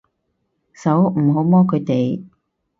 [0.73, 2.23] 手，唔好摸佢哋